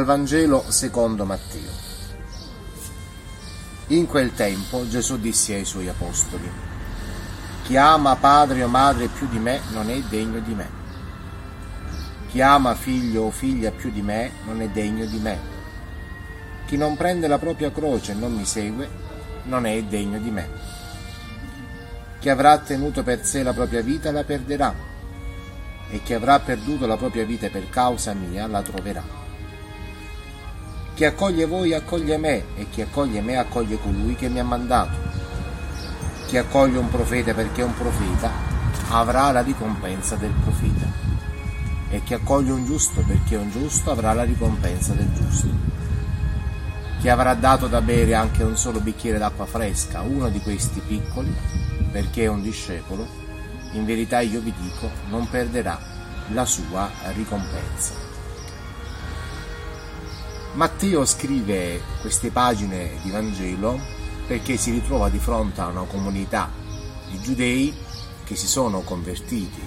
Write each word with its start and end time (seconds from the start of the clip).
Dal 0.00 0.08
Vangelo 0.08 0.64
secondo 0.68 1.26
Matteo. 1.26 1.70
In 3.88 4.06
quel 4.06 4.32
tempo 4.32 4.88
Gesù 4.88 5.18
disse 5.18 5.52
ai 5.52 5.66
suoi 5.66 5.88
apostoli, 5.88 6.50
Chi 7.64 7.76
ama 7.76 8.16
padre 8.16 8.62
o 8.62 8.68
madre 8.68 9.08
più 9.08 9.28
di 9.28 9.38
me 9.38 9.60
non 9.72 9.90
è 9.90 10.00
degno 10.08 10.38
di 10.38 10.54
me. 10.54 10.70
Chi 12.30 12.40
ama 12.40 12.74
figlio 12.74 13.24
o 13.24 13.30
figlia 13.30 13.72
più 13.72 13.90
di 13.90 14.00
me 14.00 14.32
non 14.46 14.62
è 14.62 14.70
degno 14.70 15.04
di 15.04 15.18
me. 15.18 15.38
Chi 16.64 16.78
non 16.78 16.96
prende 16.96 17.28
la 17.28 17.36
propria 17.36 17.70
croce 17.70 18.12
e 18.12 18.14
non 18.14 18.34
mi 18.34 18.46
segue 18.46 18.88
non 19.42 19.66
è 19.66 19.82
degno 19.82 20.18
di 20.18 20.30
me. 20.30 20.48
Chi 22.20 22.30
avrà 22.30 22.56
tenuto 22.56 23.02
per 23.02 23.22
sé 23.26 23.42
la 23.42 23.52
propria 23.52 23.82
vita 23.82 24.10
la 24.10 24.24
perderà, 24.24 24.74
e 25.90 26.02
chi 26.02 26.14
avrà 26.14 26.40
perduto 26.40 26.86
la 26.86 26.96
propria 26.96 27.26
vita 27.26 27.50
per 27.50 27.68
causa 27.68 28.14
mia 28.14 28.46
la 28.46 28.62
troverà. 28.62 29.20
Chi 31.00 31.06
accoglie 31.06 31.46
voi 31.46 31.72
accoglie 31.72 32.18
me 32.18 32.44
e 32.56 32.66
chi 32.68 32.82
accoglie 32.82 33.22
me 33.22 33.38
accoglie 33.38 33.78
colui 33.78 34.16
che 34.16 34.28
mi 34.28 34.38
ha 34.38 34.44
mandato. 34.44 34.98
Chi 36.26 36.36
accoglie 36.36 36.76
un 36.76 36.90
profeta 36.90 37.32
perché 37.32 37.62
è 37.62 37.64
un 37.64 37.74
profeta 37.74 38.30
avrà 38.90 39.32
la 39.32 39.40
ricompensa 39.40 40.16
del 40.16 40.34
profeta 40.42 40.86
e 41.88 42.02
chi 42.02 42.12
accoglie 42.12 42.52
un 42.52 42.66
giusto 42.66 43.00
perché 43.00 43.36
è 43.36 43.38
un 43.38 43.50
giusto 43.50 43.90
avrà 43.90 44.12
la 44.12 44.24
ricompensa 44.24 44.92
del 44.92 45.10
giusto. 45.14 45.48
Chi 46.98 47.08
avrà 47.08 47.32
dato 47.32 47.66
da 47.66 47.80
bere 47.80 48.12
anche 48.12 48.42
un 48.42 48.58
solo 48.58 48.80
bicchiere 48.80 49.16
d'acqua 49.16 49.46
fresca 49.46 50.02
uno 50.02 50.28
di 50.28 50.40
questi 50.40 50.80
piccoli 50.80 51.34
perché 51.90 52.24
è 52.24 52.28
un 52.28 52.42
discepolo, 52.42 53.06
in 53.72 53.86
verità 53.86 54.20
io 54.20 54.42
vi 54.42 54.52
dico, 54.60 54.90
non 55.08 55.26
perderà 55.30 55.80
la 56.34 56.44
sua 56.44 56.90
ricompensa. 57.14 58.09
Matteo 60.54 61.04
scrive 61.04 61.80
queste 62.00 62.30
pagine 62.30 62.98
di 63.02 63.10
Vangelo 63.10 63.78
perché 64.26 64.56
si 64.56 64.72
ritrova 64.72 65.08
di 65.08 65.18
fronte 65.18 65.60
a 65.60 65.68
una 65.68 65.84
comunità 65.84 66.50
di 67.08 67.20
giudei 67.20 67.72
che 68.24 68.34
si 68.34 68.48
sono 68.48 68.80
convertiti 68.80 69.60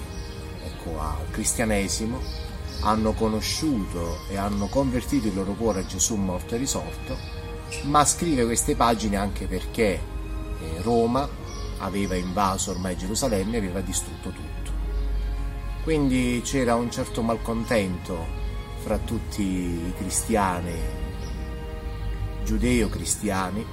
ecco, 0.62 1.00
al 1.00 1.30
cristianesimo, 1.30 2.20
hanno 2.80 3.12
conosciuto 3.12 4.18
e 4.28 4.36
hanno 4.36 4.66
convertito 4.66 5.28
il 5.28 5.34
loro 5.34 5.52
cuore 5.52 5.80
a 5.80 5.86
Gesù 5.86 6.16
morto 6.16 6.54
e 6.54 6.58
risorto, 6.58 7.16
ma 7.84 8.04
scrive 8.04 8.44
queste 8.44 8.76
pagine 8.76 9.16
anche 9.16 9.46
perché 9.46 9.92
eh, 9.92 10.82
Roma 10.82 11.26
aveva 11.78 12.14
invaso 12.14 12.72
ormai 12.72 12.96
Gerusalemme 12.96 13.56
e 13.56 13.58
aveva 13.58 13.80
distrutto 13.80 14.30
tutto. 14.30 14.72
Quindi 15.82 16.42
c'era 16.44 16.74
un 16.74 16.90
certo 16.90 17.22
malcontento 17.22 18.43
fra 18.84 18.98
tutti 18.98 19.40
i 19.40 19.94
cristiani, 19.96 20.78
giudeo-cristiani, 22.44 23.64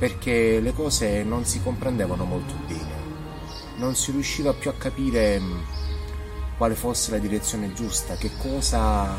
perché 0.00 0.58
le 0.58 0.72
cose 0.72 1.22
non 1.22 1.44
si 1.44 1.62
comprendevano 1.62 2.24
molto 2.24 2.54
bene, 2.66 3.00
non 3.76 3.94
si 3.94 4.10
riusciva 4.10 4.52
più 4.52 4.68
a 4.70 4.74
capire 4.74 5.38
mm, 5.38 5.58
quale 6.56 6.74
fosse 6.74 7.12
la 7.12 7.18
direzione 7.18 7.72
giusta, 7.72 8.16
che 8.16 8.32
cosa 8.36 9.14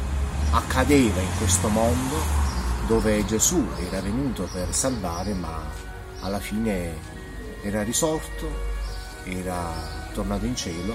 accadeva 0.52 1.22
in 1.22 1.38
questo 1.38 1.70
mondo 1.70 2.18
dove 2.86 3.24
Gesù 3.24 3.66
era 3.80 4.02
venuto 4.02 4.50
per 4.52 4.74
salvare, 4.74 5.34
ma 5.34 5.72
alla 6.20 6.40
fine 6.40 6.98
era 7.62 7.82
risorto, 7.82 8.46
era 9.24 9.72
tornato 10.12 10.46
in 10.46 10.56
cielo. 10.58 10.94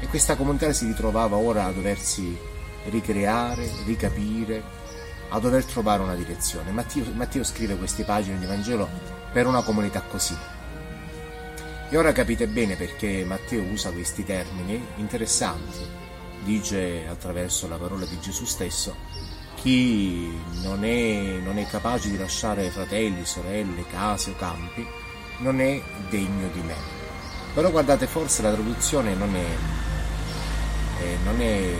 E 0.00 0.08
questa 0.08 0.34
comunità 0.34 0.72
si 0.72 0.86
ritrovava 0.86 1.36
ora 1.36 1.66
a 1.66 1.70
doversi 1.70 2.54
ricreare, 2.90 3.70
ricapire, 3.84 4.62
a 5.30 5.38
dover 5.38 5.64
trovare 5.64 6.02
una 6.02 6.14
direzione. 6.14 6.70
Matteo, 6.70 7.04
Matteo 7.14 7.44
scrive 7.44 7.76
queste 7.76 8.04
pagine 8.04 8.38
di 8.38 8.46
Vangelo 8.46 8.88
per 9.32 9.46
una 9.46 9.62
comunità 9.62 10.00
così. 10.02 10.36
E 11.88 11.96
ora 11.96 12.12
capite 12.12 12.48
bene 12.48 12.74
perché 12.74 13.24
Matteo 13.24 13.62
usa 13.62 13.90
questi 13.90 14.24
termini 14.24 14.84
interessanti. 14.96 16.04
Dice 16.42 17.06
attraverso 17.08 17.68
la 17.68 17.76
parola 17.76 18.04
di 18.04 18.18
Gesù 18.20 18.44
stesso, 18.44 18.94
chi 19.56 20.32
non 20.62 20.84
è, 20.84 21.38
non 21.42 21.58
è 21.58 21.66
capace 21.66 22.10
di 22.10 22.18
lasciare 22.18 22.70
fratelli, 22.70 23.24
sorelle, 23.24 23.84
case 23.90 24.30
o 24.30 24.36
campi, 24.36 24.86
non 25.38 25.60
è 25.60 25.82
degno 26.08 26.48
di 26.52 26.60
me. 26.60 26.74
Però 27.52 27.70
guardate, 27.70 28.06
forse 28.06 28.42
la 28.42 28.52
traduzione 28.52 29.14
non 29.14 29.34
è, 29.34 29.46
eh, 31.02 31.16
non 31.24 31.40
è 31.40 31.74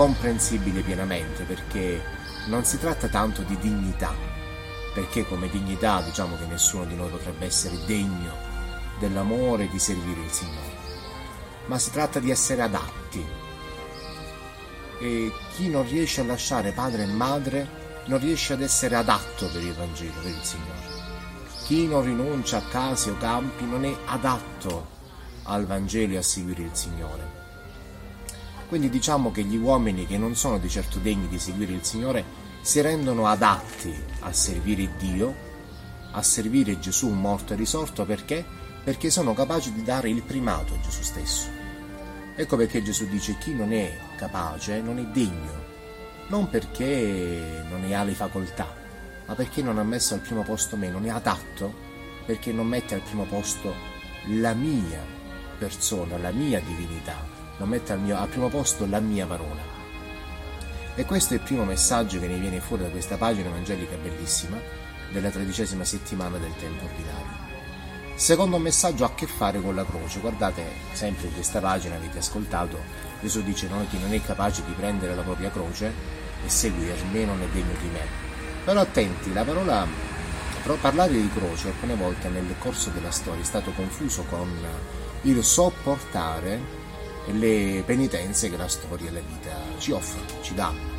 comprensibile 0.00 0.80
pienamente 0.80 1.42
perché 1.42 2.02
non 2.46 2.64
si 2.64 2.78
tratta 2.78 3.08
tanto 3.08 3.42
di 3.42 3.58
dignità, 3.58 4.14
perché 4.94 5.26
come 5.26 5.50
dignità 5.50 6.00
diciamo 6.00 6.38
che 6.38 6.46
nessuno 6.46 6.86
di 6.86 6.94
noi 6.94 7.10
potrebbe 7.10 7.44
essere 7.44 7.76
degno 7.84 8.32
dell'amore 8.98 9.68
di 9.68 9.78
servire 9.78 10.22
il 10.22 10.30
Signore, 10.30 10.72
ma 11.66 11.78
si 11.78 11.90
tratta 11.90 12.18
di 12.18 12.30
essere 12.30 12.62
adatti. 12.62 13.22
E 15.00 15.32
chi 15.54 15.68
non 15.68 15.86
riesce 15.86 16.22
a 16.22 16.24
lasciare 16.24 16.72
padre 16.72 17.02
e 17.02 17.06
madre 17.06 17.68
non 18.06 18.20
riesce 18.20 18.54
ad 18.54 18.62
essere 18.62 18.96
adatto 18.96 19.50
per 19.50 19.60
il 19.60 19.74
Vangelo, 19.74 20.18
per 20.22 20.30
il 20.30 20.42
Signore. 20.42 20.88
Chi 21.64 21.86
non 21.86 22.02
rinuncia 22.04 22.56
a 22.56 22.68
case 22.70 23.10
o 23.10 23.18
campi 23.18 23.66
non 23.66 23.84
è 23.84 23.94
adatto 24.06 24.86
al 25.42 25.66
Vangelo 25.66 26.14
e 26.14 26.16
a 26.16 26.22
seguire 26.22 26.62
il 26.62 26.70
Signore. 26.72 27.49
Quindi 28.70 28.88
diciamo 28.88 29.32
che 29.32 29.42
gli 29.42 29.56
uomini 29.56 30.06
che 30.06 30.16
non 30.16 30.36
sono 30.36 30.56
di 30.58 30.68
certo 30.68 31.00
degni 31.00 31.26
di 31.26 31.40
seguire 31.40 31.72
il 31.72 31.82
Signore 31.84 32.24
si 32.60 32.80
rendono 32.80 33.26
adatti 33.26 33.92
a 34.20 34.32
servire 34.32 34.90
Dio, 34.96 35.34
a 36.12 36.22
servire 36.22 36.78
Gesù 36.78 37.08
morto 37.08 37.52
e 37.52 37.56
risorto 37.56 38.04
perché? 38.04 38.46
Perché 38.84 39.10
sono 39.10 39.34
capaci 39.34 39.72
di 39.72 39.82
dare 39.82 40.08
il 40.08 40.22
primato 40.22 40.74
a 40.74 40.80
Gesù 40.82 41.02
stesso. 41.02 41.48
Ecco 42.36 42.54
perché 42.54 42.80
Gesù 42.80 43.08
dice 43.08 43.38
chi 43.38 43.56
non 43.56 43.72
è 43.72 43.98
capace 44.14 44.80
non 44.80 44.98
è 44.98 45.04
degno, 45.06 45.64
non 46.28 46.48
perché 46.48 47.64
non 47.68 47.80
ne 47.80 47.92
ha 47.96 48.04
le 48.04 48.14
facoltà, 48.14 48.72
ma 49.26 49.34
perché 49.34 49.62
non 49.62 49.78
ha 49.78 49.82
messo 49.82 50.14
al 50.14 50.20
primo 50.20 50.44
posto 50.44 50.76
me, 50.76 50.88
non 50.90 51.04
è 51.06 51.08
adatto, 51.08 51.74
perché 52.24 52.52
non 52.52 52.68
mette 52.68 52.94
al 52.94 53.02
primo 53.02 53.24
posto 53.24 53.74
la 54.26 54.54
mia 54.54 55.02
persona, 55.58 56.16
la 56.18 56.30
mia 56.30 56.60
divinità, 56.60 57.39
non 57.60 57.68
mette 57.68 57.92
al, 57.92 58.00
mio, 58.00 58.18
al 58.18 58.28
primo 58.28 58.48
posto 58.48 58.86
la 58.86 59.00
mia 59.00 59.26
parola. 59.26 59.60
E 60.94 61.04
questo 61.04 61.34
è 61.34 61.36
il 61.36 61.42
primo 61.42 61.64
messaggio 61.64 62.18
che 62.18 62.26
ne 62.26 62.38
viene 62.38 62.58
fuori 62.58 62.82
da 62.82 62.88
questa 62.88 63.16
pagina 63.16 63.50
evangelica 63.50 63.96
bellissima 63.96 64.58
della 65.12 65.30
tredicesima 65.30 65.84
settimana 65.84 66.38
del 66.38 66.54
tempo 66.58 66.84
ordinario. 66.84 67.48
Secondo 68.14 68.58
messaggio 68.58 69.04
ha 69.04 69.08
a 69.08 69.14
che 69.14 69.26
fare 69.26 69.60
con 69.60 69.74
la 69.74 69.84
croce. 69.84 70.20
Guardate, 70.20 70.64
sempre 70.92 71.28
in 71.28 71.34
questa 71.34 71.60
pagina 71.60 71.96
avete 71.96 72.18
ascoltato, 72.18 72.78
Gesù 73.20 73.42
dice 73.42 73.68
no, 73.68 73.84
chi 73.88 73.98
non 73.98 74.12
è 74.12 74.22
capace 74.22 74.62
di 74.64 74.72
prendere 74.72 75.14
la 75.14 75.22
propria 75.22 75.50
croce 75.50 75.92
e 76.44 76.48
seguirmi 76.48 77.24
non 77.24 77.42
è 77.42 77.46
degno 77.46 77.74
di 77.78 77.88
me. 77.88 78.28
Però 78.64 78.80
attenti, 78.80 79.32
la 79.32 79.44
parola 79.44 79.86
parlare 80.80 81.12
di 81.12 81.30
croce 81.34 81.68
alcune 81.68 81.96
volte 81.96 82.28
nel 82.28 82.54
corso 82.58 82.90
della 82.90 83.10
storia 83.10 83.42
è 83.42 83.44
stato 83.44 83.72
confuso 83.72 84.22
con 84.28 84.48
il 85.22 85.42
sopportare 85.42 86.79
le 87.32 87.82
penitenze 87.84 88.50
che 88.50 88.56
la 88.56 88.68
storia 88.68 89.08
e 89.08 89.12
la 89.12 89.20
vita 89.20 89.56
ci 89.78 89.92
offrono, 89.92 90.42
ci 90.42 90.54
danno. 90.54 90.98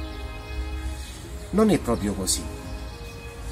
Non 1.52 1.70
è 1.70 1.78
proprio 1.80 2.14
così. 2.14 2.44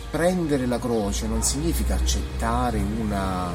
Prendere 0.10 0.66
la 0.66 0.80
croce 0.80 1.28
non 1.28 1.44
significa 1.44 1.96
accettare 1.96 2.80
una 2.80 3.54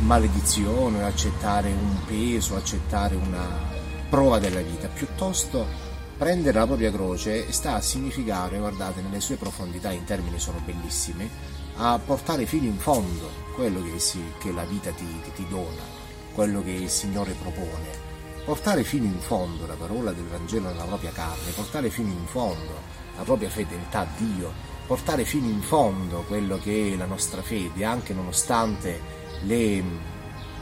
maledizione, 0.00 1.02
accettare 1.02 1.68
un 1.72 2.04
peso, 2.06 2.56
accettare 2.56 3.16
una 3.16 3.68
prova 4.08 4.38
della 4.38 4.60
vita, 4.60 4.88
piuttosto 4.88 5.88
prendere 6.16 6.58
la 6.58 6.66
propria 6.66 6.92
croce 6.92 7.50
sta 7.50 7.74
a 7.74 7.80
significare, 7.80 8.58
guardate, 8.58 9.00
nelle 9.00 9.20
sue 9.20 9.36
profondità, 9.36 9.90
in 9.90 10.04
termini 10.04 10.38
sono 10.38 10.60
bellissimi, 10.64 11.28
a 11.76 11.98
portare 11.98 12.44
fino 12.44 12.66
in 12.66 12.76
fondo 12.76 13.30
quello 13.54 13.82
che, 13.82 13.98
si, 13.98 14.20
che 14.38 14.52
la 14.52 14.64
vita 14.64 14.90
ti, 14.90 15.06
ti, 15.22 15.32
ti 15.34 15.46
dona, 15.48 15.99
quello 16.34 16.62
che 16.62 16.70
il 16.70 16.90
Signore 16.90 17.32
propone. 17.32 18.08
Portare 18.44 18.82
fino 18.84 19.04
in 19.04 19.18
fondo 19.20 19.66
la 19.66 19.74
parola 19.74 20.12
del 20.12 20.24
Vangelo 20.24 20.68
nella 20.68 20.84
propria 20.84 21.12
carne, 21.12 21.50
portare 21.54 21.90
fino 21.90 22.10
in 22.10 22.26
fondo 22.26 22.98
la 23.16 23.22
propria 23.22 23.50
fedeltà 23.50 24.00
a 24.00 24.06
Dio, 24.16 24.52
portare 24.86 25.24
fino 25.24 25.46
in 25.46 25.60
fondo 25.60 26.24
quello 26.26 26.58
che 26.58 26.92
è 26.92 26.96
la 26.96 27.04
nostra 27.04 27.42
fede, 27.42 27.84
anche 27.84 28.14
nonostante 28.14 29.00
le 29.42 29.82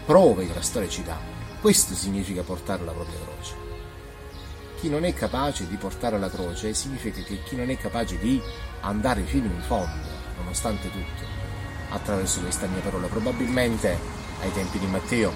prove 0.04 0.46
che 0.46 0.54
la 0.54 0.62
storia 0.62 0.88
ci 0.88 1.02
dà. 1.02 1.18
Questo 1.60 1.94
significa 1.94 2.42
portare 2.42 2.84
la 2.84 2.92
propria 2.92 3.18
croce. 3.24 3.54
Chi 4.80 4.88
non 4.88 5.04
è 5.04 5.12
capace 5.12 5.66
di 5.66 5.76
portare 5.76 6.18
la 6.18 6.30
croce 6.30 6.72
significa 6.74 7.20
che 7.22 7.42
chi 7.42 7.56
non 7.56 7.68
è 7.68 7.76
capace 7.76 8.18
di 8.18 8.40
andare 8.80 9.22
fino 9.22 9.46
in 9.46 9.60
fondo, 9.60 10.08
nonostante 10.36 10.90
tutto, 10.90 11.24
attraverso 11.90 12.40
questa 12.40 12.66
mia 12.66 12.80
parola. 12.80 13.06
Probabilmente 13.06 13.98
ai 14.40 14.52
tempi 14.52 14.78
di 14.78 14.86
Matteo 14.86 15.32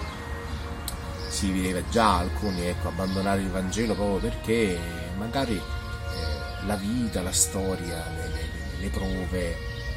si 1.42 1.50
vedeva 1.50 1.80
già 1.90 2.18
alcuni 2.18 2.66
ecco, 2.66 2.86
abbandonare 2.86 3.40
il 3.40 3.50
Vangelo 3.50 3.94
proprio 3.94 4.30
perché 4.30 4.78
magari 5.18 5.56
eh, 5.56 6.66
la 6.66 6.76
vita, 6.76 7.20
la 7.20 7.32
storia, 7.32 7.96
le, 8.14 8.28
le, 8.28 8.48
le 8.78 8.88
prove, 8.90 9.56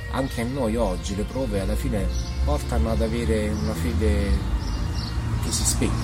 anche 0.10 0.42
a 0.42 0.46
noi 0.46 0.76
oggi 0.76 1.16
le 1.16 1.22
prove 1.22 1.60
alla 1.60 1.76
fine 1.76 2.08
portano 2.44 2.90
ad 2.90 3.02
avere 3.04 3.50
una 3.50 3.76
fede 3.76 4.32
che 5.44 5.52
si 5.52 5.64
spegne, 5.64 6.04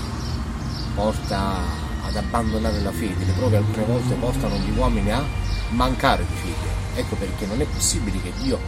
porta 0.94 1.58
ad 2.04 2.16
abbandonare 2.16 2.80
la 2.82 2.92
fede, 2.92 3.26
le 3.26 3.34
prove 3.34 3.58
alcune 3.58 3.86
volte 3.86 4.14
portano 4.14 4.56
gli 4.58 4.78
uomini 4.78 5.12
a 5.12 5.26
mancare 5.70 6.24
di 6.24 6.36
fede. 6.36 7.00
Ecco 7.02 7.16
perché 7.16 7.48
non 7.48 7.60
è 7.60 7.66
possibile 7.66 8.22
che 8.22 8.32
Dio 8.44 8.60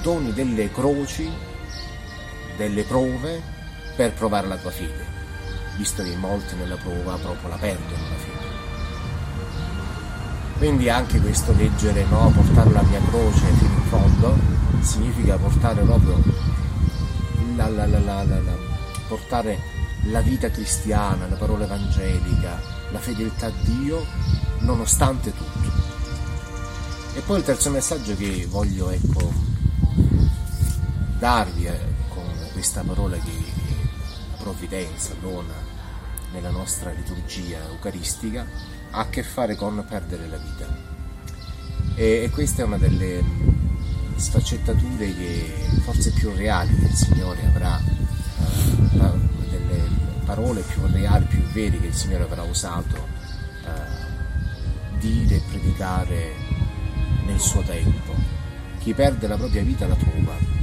doni 0.00 0.32
delle 0.32 0.70
croci, 0.70 1.28
delle 2.56 2.84
prove 2.84 3.42
per 3.96 4.12
provare 4.12 4.46
la 4.46 4.56
tua 4.56 4.70
fede, 4.70 5.09
visto 5.80 6.02
che 6.02 6.14
molti 6.16 6.54
nella 6.56 6.76
prova 6.76 7.16
proprio 7.16 7.48
la 7.48 7.56
perdono 7.56 8.02
la 8.10 8.16
fede. 8.16 8.48
Quindi 10.58 10.90
anche 10.90 11.18
questo 11.20 11.54
leggere, 11.54 12.04
no, 12.04 12.30
portare 12.34 12.70
la 12.70 12.82
mia 12.82 13.00
croce 13.08 13.46
fino 13.54 13.72
in 13.72 13.82
fondo, 13.88 14.36
significa 14.82 15.38
portare 15.38 15.80
proprio 15.80 16.22
la, 17.56 17.68
la, 17.70 17.86
la, 17.86 18.26
portare 19.08 19.58
la 20.04 20.20
vita 20.20 20.50
cristiana, 20.50 21.26
la 21.26 21.36
parola 21.36 21.64
evangelica, 21.64 22.60
la 22.90 22.98
fedeltà 22.98 23.46
a 23.46 23.52
Dio, 23.62 24.04
nonostante 24.58 25.32
tutto. 25.34 25.72
E 27.14 27.20
poi 27.22 27.38
il 27.38 27.44
terzo 27.44 27.70
messaggio 27.70 28.14
che 28.16 28.46
voglio 28.50 28.90
ecco, 28.90 29.32
darvi 31.18 31.64
eh, 31.64 31.80
con 32.10 32.24
questa 32.52 32.82
parola 32.82 33.16
che 33.16 33.32
provvidenza 34.36 35.14
dona 35.20 35.69
nella 36.32 36.50
nostra 36.50 36.90
liturgia 36.90 37.58
eucaristica 37.68 38.46
ha 38.90 39.00
a 39.00 39.08
che 39.08 39.22
fare 39.22 39.56
con 39.56 39.84
perdere 39.88 40.28
la 40.28 40.36
vita. 40.36 40.66
E, 41.94 42.22
e 42.24 42.30
questa 42.30 42.62
è 42.62 42.64
una 42.64 42.78
delle 42.78 43.22
sfaccettature 44.16 45.14
che 45.14 45.54
forse 45.82 46.12
più 46.12 46.32
reali 46.34 46.76
che 46.76 46.86
il 46.86 46.94
Signore 46.94 47.46
avrà, 47.46 47.80
uh, 47.80 49.20
delle 49.48 49.88
parole 50.24 50.60
più 50.62 50.86
reali, 50.86 51.24
più 51.26 51.42
vere 51.52 51.78
che 51.78 51.86
il 51.86 51.94
Signore 51.94 52.24
avrà 52.24 52.42
usato 52.42 52.96
uh, 53.64 54.98
dire 54.98 55.36
e 55.36 55.42
predicare 55.48 56.34
nel 57.26 57.40
suo 57.40 57.62
tempo. 57.62 58.14
Chi 58.78 58.94
perde 58.94 59.26
la 59.26 59.36
propria 59.36 59.62
vita 59.62 59.86
la 59.86 59.96
trova. 59.96 60.58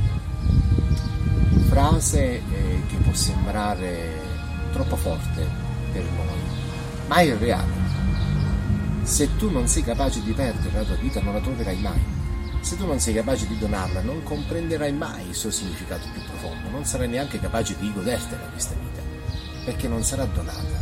Frase 1.67 2.23
eh, 2.23 2.81
che 2.87 2.95
può 2.97 3.13
sembrare 3.13 4.26
troppo 4.77 4.95
forte 4.95 5.45
per 5.91 6.03
noi, 6.03 6.39
ma 7.07 7.15
è 7.17 7.37
reale. 7.37 7.85
Se 9.01 9.35
tu 9.37 9.49
non 9.49 9.67
sei 9.67 9.83
capace 9.83 10.21
di 10.21 10.31
perdere 10.33 10.77
la 10.77 10.83
tua 10.83 10.95
vita 10.95 11.21
non 11.21 11.33
la 11.33 11.39
troverai 11.39 11.77
mai. 11.79 12.15
Se 12.61 12.75
tu 12.75 12.85
non 12.85 12.99
sei 12.99 13.13
capace 13.13 13.47
di 13.47 13.57
donarla 13.57 14.01
non 14.01 14.21
comprenderai 14.23 14.91
mai 14.91 15.29
il 15.29 15.35
suo 15.35 15.49
significato 15.49 16.07
più 16.11 16.21
profondo, 16.23 16.69
non 16.69 16.85
sarai 16.85 17.07
neanche 17.07 17.39
capace 17.39 17.75
di 17.79 17.91
godertela 17.93 18.47
questa 18.51 18.75
vita, 18.75 19.01
perché 19.63 19.87
non 19.87 20.03
sarà 20.03 20.25
donata, 20.25 20.81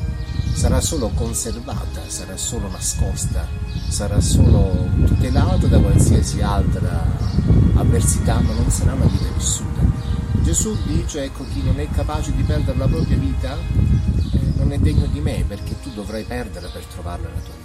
sarà 0.53 0.81
solo 0.81 1.09
conservata, 1.09 2.01
sarà 2.07 2.35
solo 2.37 2.69
nascosta, 2.69 3.47
sarà 3.87 4.19
solo 4.19 4.89
tutelata 5.05 5.67
da 5.67 5.79
qualsiasi 5.79 6.41
altra 6.41 7.05
avversità, 7.75 8.39
ma 8.39 8.53
non 8.53 8.69
sarà 8.69 8.93
una 8.93 9.05
vita 9.05 9.29
vissuta. 9.35 9.81
Gesù 10.41 10.75
dice, 10.85 11.23
ecco, 11.23 11.45
chi 11.51 11.61
non 11.63 11.79
è 11.79 11.87
capace 11.89 12.33
di 12.33 12.43
perdere 12.43 12.77
la 12.77 12.87
propria 12.87 13.17
vita 13.17 13.57
non 14.55 14.71
è 14.71 14.77
degno 14.77 15.05
di 15.07 15.19
me, 15.19 15.43
perché 15.47 15.79
tu 15.81 15.91
dovrai 15.91 16.23
perderla 16.23 16.69
per 16.69 16.83
trovarla 16.85 17.27
nella 17.27 17.41
tua 17.41 17.53
vita. 17.53 17.63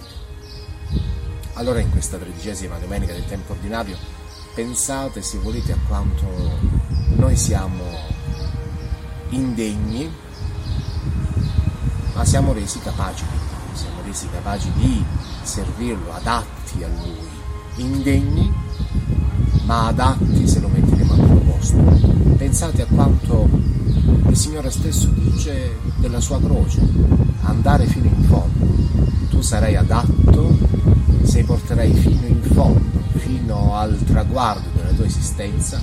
Allora 1.53 1.79
in 1.79 1.89
questa 1.91 2.17
tredicesima 2.17 2.77
domenica 2.77 3.13
del 3.13 3.25
tempo 3.25 3.51
ordinario 3.51 3.97
pensate 4.55 5.21
se 5.21 5.37
volete 5.37 5.73
a 5.73 5.77
quanto 5.87 6.25
noi 7.15 7.35
siamo 7.35 7.83
indegni, 9.29 10.11
ma 12.13 12.25
siamo 12.25 12.53
resi 12.53 12.79
capaci 12.79 13.23
di 13.23 13.37
Dio, 13.37 13.75
siamo 13.75 14.01
resi 14.03 14.27
capaci 14.29 14.71
di 14.73 15.05
servirlo, 15.43 16.13
adatti 16.13 16.83
a 16.83 16.87
Lui, 16.87 17.27
indegni, 17.75 18.53
ma 19.65 19.87
adatti 19.87 20.47
se 20.47 20.59
lo 20.59 20.67
metteremo 20.67 21.13
al 21.13 21.19
suo 21.19 21.39
posto. 21.39 21.77
Pensate 22.37 22.81
a 22.81 22.85
quanto 22.87 23.47
il 24.31 24.37
Signore 24.37 24.71
stesso 24.71 25.09
dice 25.09 25.75
della 25.97 26.21
sua 26.21 26.39
croce, 26.39 26.79
andare 27.41 27.85
fino 27.85 28.05
in 28.05 28.23
fondo. 28.23 28.65
Tu 29.29 29.41
sarai 29.41 29.75
adatto 29.75 30.57
se 31.23 31.43
porterai 31.43 31.93
fino 31.93 32.27
in 32.27 32.41
fondo, 32.41 32.81
fino 33.17 33.75
al 33.75 33.97
traguardo 34.05 34.69
della 34.73 34.93
tua 34.93 35.03
esistenza, 35.03 35.81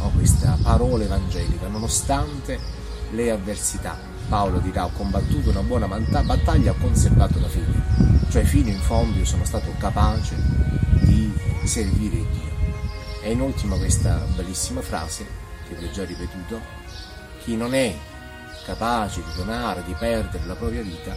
no, 0.00 0.10
questa 0.16 0.58
parola 0.60 1.04
evangelica, 1.04 1.68
nonostante 1.68 2.58
le 3.12 3.30
avversità. 3.30 3.96
Paolo 4.28 4.58
dirà 4.58 4.84
ho 4.84 4.90
combattuto 4.90 5.50
una 5.50 5.62
buona 5.62 5.86
battaglia, 5.86 6.72
ho 6.72 6.76
conservato 6.80 7.38
la 7.38 7.48
fede, 7.48 7.82
cioè 8.30 8.42
fino 8.42 8.68
in 8.68 8.80
fondo 8.80 9.18
io 9.18 9.24
sono 9.24 9.44
stato 9.44 9.72
capace 9.78 10.34
di 11.02 11.32
servire 11.62 12.16
Dio. 12.16 12.54
E 13.22 13.30
in 13.30 13.40
ultimo 13.40 13.76
questa 13.76 14.26
bellissima 14.34 14.80
frase 14.80 15.24
che 15.68 15.76
vi 15.76 15.84
ho 15.84 15.90
già 15.92 16.04
ripetuto, 16.04 16.74
chi 17.46 17.56
non 17.56 17.74
è 17.74 17.96
capace 18.64 19.22
di 19.22 19.30
donare, 19.36 19.84
di 19.84 19.94
perdere 19.94 20.44
la 20.46 20.56
propria 20.56 20.82
vita, 20.82 21.14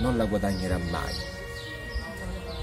non 0.00 0.16
la 0.16 0.24
guadagnerà 0.24 0.76
mai. 0.76 1.14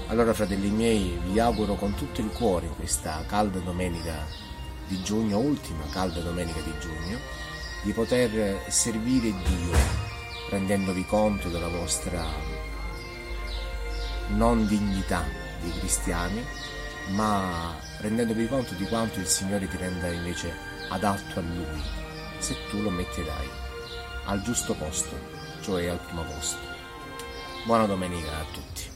Allora, 0.08 0.34
fratelli 0.34 0.68
miei, 0.68 1.18
vi 1.24 1.40
auguro 1.40 1.76
con 1.76 1.94
tutto 1.94 2.20
il 2.20 2.28
cuore 2.28 2.66
questa 2.76 3.24
calda 3.26 3.58
domenica 3.60 4.22
di 4.86 5.00
giugno, 5.02 5.38
ultima 5.38 5.84
calda 5.90 6.20
domenica 6.20 6.60
di 6.60 6.74
giugno, 6.78 7.18
di 7.84 7.92
poter 7.92 8.60
servire 8.68 9.32
Dio 9.32 9.78
rendendovi 10.50 11.06
conto 11.06 11.48
della 11.48 11.68
vostra 11.68 12.22
non 14.28 14.66
dignità 14.66 15.24
di 15.62 15.70
cristiani, 15.78 16.44
ma 17.14 17.74
rendendovi 18.00 18.46
conto 18.46 18.74
di 18.74 18.84
quanto 18.84 19.20
il 19.20 19.26
Signore 19.26 19.66
ti 19.68 19.78
renda 19.78 20.08
invece 20.08 20.54
adatto 20.90 21.38
a 21.38 21.42
Lui, 21.42 22.04
se 22.38 22.56
tu 22.70 22.82
lo 22.82 22.90
metterai 22.90 23.48
al 24.26 24.42
giusto 24.42 24.74
posto, 24.74 25.16
cioè 25.62 25.86
al 25.86 25.98
primo 25.98 26.22
posto. 26.22 26.58
Buona 27.64 27.86
domenica 27.86 28.30
a 28.30 28.44
tutti. 28.52 28.95